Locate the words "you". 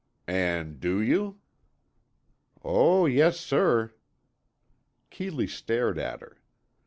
0.99-1.41